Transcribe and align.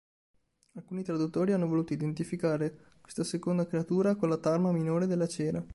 Alcuni 0.77 1.03
traduttori 1.03 1.51
hanno 1.53 1.67
voluto 1.67 1.93
identificare 1.93 2.95
questa 3.01 3.23
seconda 3.23 3.67
creatura 3.67 4.15
con 4.15 4.29
la 4.29 4.37
tarma 4.37 4.71
minore 4.71 5.05
della 5.05 5.27
cera. 5.27 5.63